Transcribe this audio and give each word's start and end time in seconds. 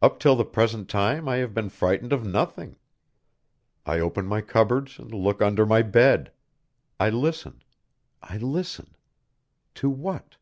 Up 0.00 0.18
till 0.18 0.36
the 0.36 0.46
present 0.46 0.88
time 0.88 1.28
I 1.28 1.36
have 1.36 1.52
been 1.52 1.68
frightened 1.68 2.14
of 2.14 2.24
nothing 2.24 2.76
I 3.84 3.98
open 4.00 4.24
my 4.24 4.40
cupboards, 4.40 4.98
and 4.98 5.12
look 5.12 5.42
under 5.42 5.66
my 5.66 5.82
bed; 5.82 6.32
I 6.98 7.10
listen 7.10 7.62
I 8.22 8.38
listen 8.38 8.94
to 9.74 9.90
what? 9.90 10.36